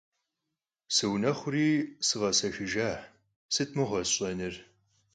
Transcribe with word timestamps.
Sıunexhuri 0.95 1.67
sıkhesexıjjaş, 2.07 2.99
sıt 3.53 3.69
mığuer 3.75 4.05
sş'enu! 4.09 4.49